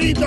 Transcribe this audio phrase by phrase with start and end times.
[0.00, 0.26] Barbarito?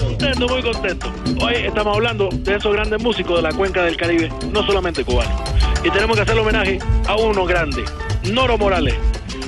[0.00, 1.12] Contento, muy contento.
[1.40, 5.40] Hoy estamos hablando de esos grandes músicos de la cuenca del Caribe, no solamente cubanos.
[5.84, 7.84] Y tenemos que hacer homenaje a uno grande,
[8.32, 8.94] Noro Morales.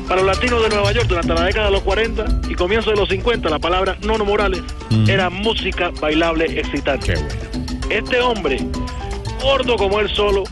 [0.09, 2.97] Para los latinos de Nueva York durante la década de los 40 y comienzo de
[2.97, 4.63] los 50, la palabra Nono Morales
[5.09, 7.15] era música bailable excitante.
[7.91, 8.59] Este hombre,
[9.43, 10.45] gordo como él solo,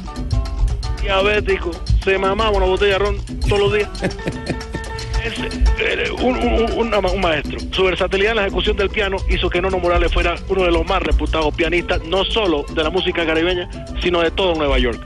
[1.02, 1.70] diabético,
[2.02, 3.16] se mamaba una botella de ron
[3.48, 3.90] todos los días.
[5.24, 7.58] Es eh, un, maestro.
[7.70, 10.86] Su versatilidad en la ejecución del piano hizo que Nono Morales fuera uno de los
[10.86, 13.70] más reputados pianistas, no solo de la música caribeña,
[14.02, 15.00] sino de todo Nueva York.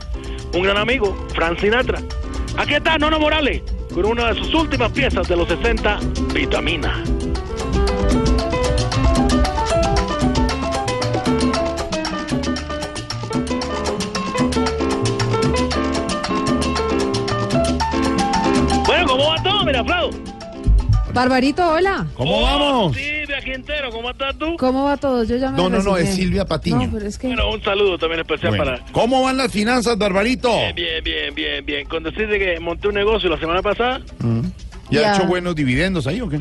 [0.54, 2.00] Un gran amigo, Frank Sinatra.
[2.56, 3.62] Aquí está Nono Morales,
[3.94, 6.00] con una de sus últimas piezas de los 60,
[6.34, 7.00] Vitamina.
[18.84, 20.10] Bueno, ¿cómo va Miraflado?
[21.12, 22.06] Barbarito, hola.
[22.14, 22.96] ¿Cómo vamos?
[22.96, 24.56] Silvia Quintero, ¿cómo estás tú?
[24.56, 25.24] ¿Cómo va todo?
[25.24, 26.86] Yo ya me No, no, no, es Silvia Patiño.
[26.86, 27.26] No, pero es que...
[27.26, 28.92] Bueno, un saludo también especial Bueno, para...
[28.92, 30.50] ¿Cómo van las finanzas, Barbarito?
[30.74, 31.86] Bien, bien, bien, bien.
[31.86, 34.00] Con decirte que monté un negocio la semana pasada.
[34.90, 35.12] ¿Ya Ya.
[35.12, 36.38] ha hecho buenos dividendos ahí o qué?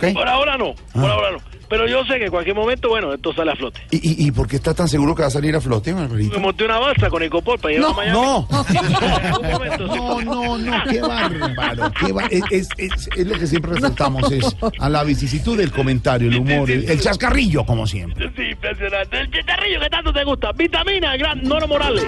[0.00, 0.12] ¿Qué?
[0.12, 1.12] Por ahora no, por Ah.
[1.12, 1.38] ahora no.
[1.66, 3.80] Pero yo sé que en cualquier momento, bueno, esto sale a flote.
[3.90, 6.36] ¿Y, y, y por qué está tan seguro que va a salir a flote, Barbarito?
[6.36, 8.12] Me monté una balsa con Icopor para llevar a Miami.
[8.20, 8.46] No,
[9.78, 11.90] no, no, no, qué bárbaro.
[11.98, 16.28] Qué es, es, es- es lo que siempre resaltamos, es a la vicisitud del comentario,
[16.28, 18.30] el humor, el, el chascarrillo, como siempre.
[18.36, 19.20] Sí, impresionante.
[19.20, 20.52] El chicharrillo que tanto te gusta.
[20.52, 22.04] Vitamina, gran Nono Morales.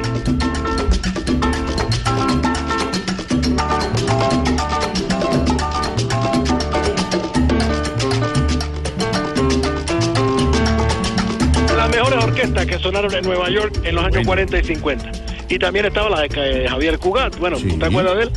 [12.86, 14.26] Sonaron en Nueva York en los años Bueno.
[14.28, 15.12] 40 y 50.
[15.48, 16.28] Y también estaba la de
[16.64, 17.36] eh, Javier Cugat.
[17.38, 17.68] Bueno, Sí.
[17.78, 18.30] ¿te acuerdas de él?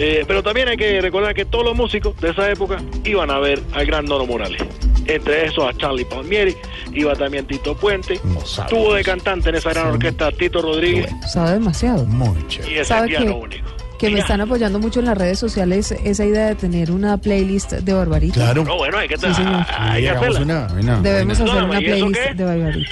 [0.00, 3.38] Eh, pero también hay que recordar que todos los músicos de esa época iban a
[3.40, 4.62] ver al gran Nono Morales.
[5.06, 6.54] Entre esos a Charlie Palmieri,
[6.92, 11.52] iba también Tito Puente, No tuvo de cantante en esa gran orquesta Tito Rodríguez Sabe
[11.52, 12.06] demasiado.
[12.48, 12.72] Chévere.
[12.72, 13.66] y ese ¿Sabe piano único.
[13.98, 17.72] Que me están apoyando mucho en las redes sociales esa idea de tener una playlist
[17.72, 18.34] de Barbarito.
[18.34, 18.62] Claro.
[18.64, 19.66] No, bueno, hay que, Sí, señor.
[19.76, 20.68] hay que Hagamos hacerla.
[20.74, 22.90] una, Debemos hacer No, una ¿y eso playlist de Barbarito.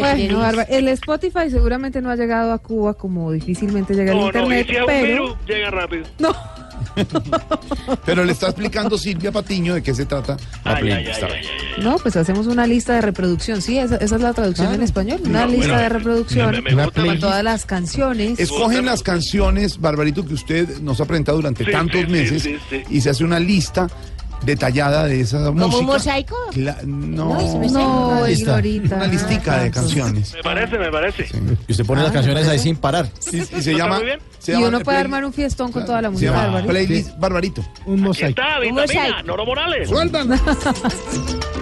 [0.00, 4.30] Bueno, Barba- el Spotify seguramente no ha llegado a Cuba como difícilmente llega el No,
[4.32, 6.04] no, y internet, si un pero virus, llega rápido.
[6.18, 6.34] no.
[8.04, 11.82] Pero le está explicando Silvia Patiño de qué se trata la Ay, ay, ay.
[11.82, 13.62] No, pues hacemos una lista de reproducción.
[13.62, 15.20] Sí, esa, esa es la traducción en español.
[15.24, 18.38] Una No, lista bueno, de reproducción me- me gusta con todas las canciones.
[18.38, 22.42] Escogen las canciones, Barbarito, que usted nos ha presentado durante Sí, tantos sí, sí, meses
[22.42, 22.82] sí, sí.
[22.90, 23.88] y se hace una lista
[24.44, 25.76] detallada de esa música.
[25.78, 26.36] un mosaico?
[26.56, 26.74] No,
[27.34, 28.60] No, se me No, una lista,
[28.96, 30.34] una listica de canciones.
[30.34, 31.26] Me parece, me parece.
[31.68, 33.08] Y usted pone las canciones ahí sin parar.
[33.32, 33.96] Y, y se ¿Está llama.
[33.96, 34.18] muy bien?
[34.38, 36.70] se Y llama uno puede play- armar un fiestón con toda la música llama Barbarito.
[36.72, 37.64] playlist Barbarito.
[37.86, 39.22] Un Aquí está, vitamina, mosaico.
[39.26, 39.88] Noro Morales.
[39.88, 40.28] Sueltan.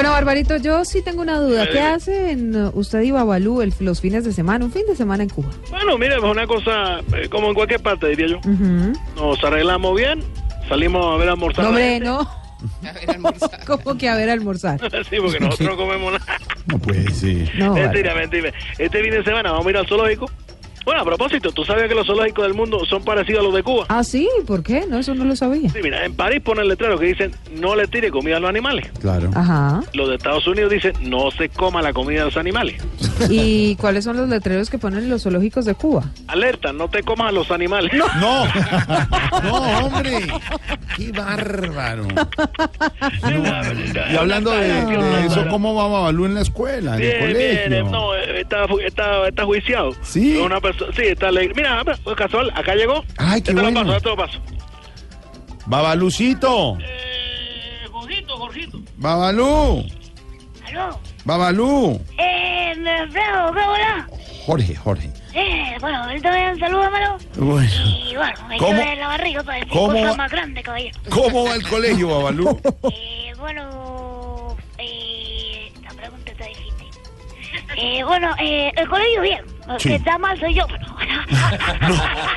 [0.00, 1.66] Bueno, Barbarito, yo sí tengo una duda.
[1.66, 1.84] ¿Qué Dime.
[1.88, 4.64] hacen uh, usted y Babalú el- los fines de semana?
[4.64, 5.50] Un fin de semana en Cuba.
[5.68, 8.40] Bueno, mire, es una cosa eh, como en cualquier parte, diría yo.
[9.16, 10.24] Nos arreglamos bien,
[10.70, 11.64] salimos a ver a almorzar.
[11.66, 12.06] No, a la hombre, gente.
[12.08, 12.40] no.
[13.66, 14.80] ¿Cómo que a ver almorzar?
[15.10, 16.24] sí, porque nosotros no comemos nada.
[16.64, 17.54] No puede ser.
[17.58, 18.54] No, mentira, mentira.
[18.78, 20.30] Este fin de semana vamos a ir al zoológico.
[20.84, 23.62] Bueno, a propósito, ¿tú sabes que los zoológicos del mundo son parecidos a los de
[23.62, 23.84] Cuba?
[23.88, 24.86] Ah, sí, ¿por qué?
[24.88, 25.68] No, eso no lo sabía.
[25.70, 28.90] Sí, mira, en París ponen letrero que dicen no le tire comida a los animales.
[29.00, 29.30] Claro.
[29.34, 29.82] Ajá.
[29.92, 32.82] Los de Estados Unidos dicen no se coma la comida de los animales.
[33.30, 36.04] ¿Y cuáles son los letreros que ponen en los zoológicos de Cuba?
[36.26, 37.92] Alerta, no te comas a los animales.
[37.92, 38.42] No, no,
[39.86, 40.26] hombre.
[40.96, 42.06] Qué bárbaro.
[44.10, 47.68] Y hablando de, de eso, ¿cómo va Babalú en la escuela, en el colegio?
[47.68, 49.92] bien, no, eh, está, está, está juiciado.
[50.02, 50.38] Sí.
[50.38, 51.54] Es Una perso- sí, está alegre.
[51.54, 53.04] Mira, pues, casual, acá llegó.
[53.18, 53.84] Ay, qué Ya te bueno.
[53.84, 54.38] lo paso, ya te lo paso.
[55.66, 58.80] Babalucito, Eh, Jorgito, Jorgito.
[58.96, 59.84] Babalú,
[60.66, 60.98] ¿Aló?
[61.24, 62.00] Babalú.
[62.18, 64.08] Eh, me Alfredo, ¿qué hola?
[64.46, 65.10] Jorge, Jorge.
[65.34, 67.18] Eh, bueno, él también salúdamelo.
[67.36, 67.70] Bueno,
[68.10, 68.72] Y bueno, me ¿Cómo?
[68.72, 69.92] lleve la barriga para decir ¿Cómo?
[69.92, 70.98] cosas más grandes, caballero.
[71.10, 72.60] ¿cómo va el colegio, Babalú?
[72.92, 76.69] Eh, bueno, eh, la pregunta está difícil.
[77.76, 79.44] Eh, bueno, eh, el colegio bien.
[79.72, 79.88] El Sí.
[79.90, 80.86] que está mal soy yo, pero...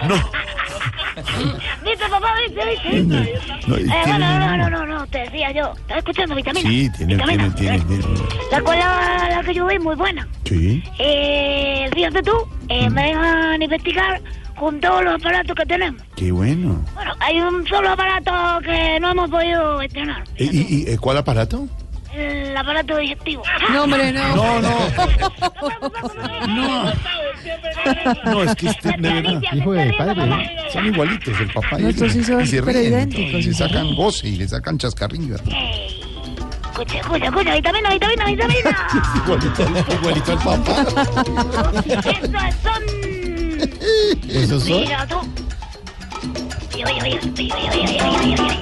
[0.08, 0.16] No,
[1.84, 2.34] ¿Viste, papá?
[2.48, 3.04] ¿Viste, viste?
[3.04, 3.16] no.
[3.68, 5.74] no, Eh, bueno, no, no, no, no, te decía yo.
[5.82, 6.70] ¿Estás escuchando vitamina?
[6.70, 7.56] Sí, tiene, tiene, Vitamina.
[7.56, 8.04] tiene, tiene.
[8.52, 10.28] La escuela la que yo voy muy buena.
[10.46, 10.84] Sí.
[11.00, 12.34] Eh, fíjate tú,
[12.70, 14.22] eh, me dejan investigar
[14.58, 16.02] con todos los aparatos que tenemos.
[16.16, 16.84] Qué bueno.
[16.94, 20.24] Bueno, hay un solo aparato que no hemos podido estrenar.
[20.38, 21.68] ¿Y, y- y, cuál aparato?
[22.16, 23.44] el aparato digestivo.
[23.72, 24.36] No, hombre, no.
[24.36, 24.78] No, no.
[26.48, 26.94] no.
[28.26, 30.38] No, es que usted de verdad, hijo de padre, ¿no?
[30.72, 34.28] son igualitos el papá y Nosotros sí son y se ríen, y le sacan goce
[34.28, 35.36] y le sacan chascarrillo.
[35.36, 38.88] Escucha, escucha, escucha, vitamina, vitamina, vitamina.
[39.24, 39.64] igualito,
[39.94, 40.86] igualito al papá.
[41.86, 42.84] Esos son.
[44.30, 44.82] Esos son.
[44.82, 45.18] Mira tú.
[46.74, 48.60] Oye, oye, oye, oye, oye, oye, oye, oye.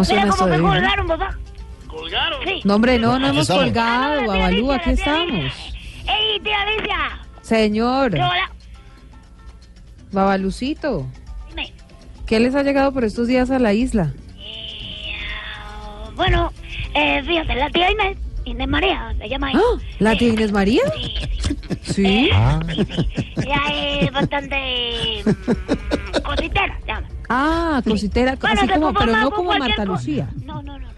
[0.00, 1.38] ¿Cómo Mira suena cómo esto me de colgaron, papá.
[1.86, 2.38] ¿Colgaron?
[2.46, 2.60] Sí.
[2.64, 3.64] No, hombre, no, no hemos estamos.
[3.64, 5.52] colgado, Babalú, aquí estamos.
[6.08, 6.96] ¡Ey, tía Alicia!
[7.42, 8.50] Señor, Hola.
[10.12, 11.06] Babalucito,
[11.48, 11.72] Dime.
[12.26, 14.12] ¿qué les ha llegado por estos días a la isla?
[14.38, 15.12] Eh,
[15.54, 16.52] ah, bueno,
[16.94, 19.60] eh, fíjate, la tía Inés, Inés María, se llama ella.
[19.62, 19.78] ¡Ah!
[19.98, 20.82] ¿La tía Inés María?
[20.94, 22.30] Sí, sí, Sí.
[22.74, 23.32] sí, sí.
[23.36, 23.62] Ella
[24.00, 26.79] es bastante mm, cositera.
[27.32, 29.84] Ah, cositera, Bueno, así se como, pero no como Marta.
[29.84, 30.28] Lucía.
[30.44, 30.90] No, no, no, no, no.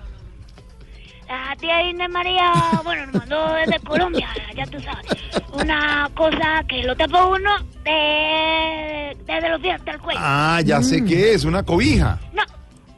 [1.29, 2.53] La tía Inés María,
[2.83, 5.05] bueno, nos mandó desde Colombia, ya tú sabes.
[5.53, 7.51] Una cosa que lo tapa uno
[7.85, 10.21] de, desde los pies hasta el cuello.
[10.23, 12.19] Ah, ya sé qué es, una cobija.
[12.33, 12.43] No,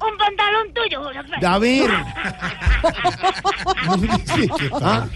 [0.07, 1.45] un pantalón tuyo, José.
[1.45, 1.91] A ver.
[4.81, 5.07] Ah,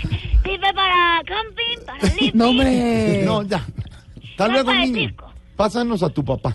[0.42, 1.98] Sirve para camping, para.
[2.34, 3.22] No, hombre.
[3.24, 3.62] no, ya.
[4.38, 5.14] No luego, niño.
[5.56, 6.54] Pásanos a tu papá.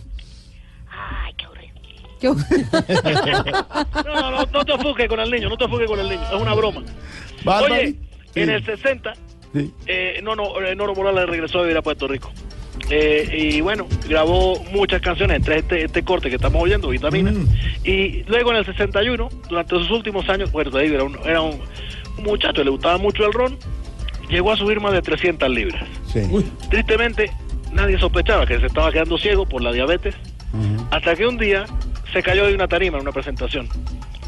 [4.05, 6.21] No, no, no, no te enfoques con el niño, no te enfoques con el niño,
[6.23, 6.81] es una broma.
[7.43, 7.73] Bárbaro.
[7.75, 7.95] Oye,
[8.33, 8.39] Sí.
[8.41, 9.13] en el 60,
[9.53, 9.71] Sí.
[9.85, 12.31] eh, no, no, eh, Noro Morales regresó a vivir a Puerto Rico.
[12.89, 17.31] Eh, y bueno, grabó muchas canciones, entre este, este corte que estamos oyendo, Vitamina.
[17.31, 17.47] Mm.
[17.83, 21.59] Y luego en el 61, durante sus últimos años, bueno, era un, era un,
[22.23, 23.57] muchacho, le gustaba mucho el ron,
[24.29, 25.83] llegó a subir más de 300 libras.
[26.11, 26.21] Sí.
[26.71, 27.31] Tristemente,
[27.71, 30.15] nadie sospechaba que se estaba quedando ciego por la diabetes,
[30.91, 31.65] hasta que un día
[32.13, 33.68] se cayó de una tarima en una presentación.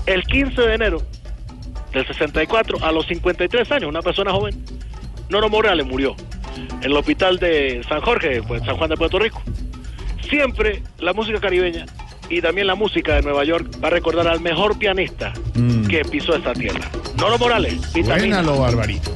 [0.06, 1.02] El 15 de enero
[1.94, 4.56] del 64, a los 53 años, una persona joven,
[5.30, 6.16] Noro Morales murió
[6.58, 9.42] en el hospital de San Jorge, pues, San Juan de Puerto Rico.
[10.30, 11.86] Siempre la música caribeña
[12.30, 15.88] y también la música de Nueva York va a recordar al mejor pianista Mm.
[15.88, 16.90] que pisó esta tierra.
[17.18, 18.38] Noro Morales, vitamina.
[18.38, 19.12] Buena lo barbarito.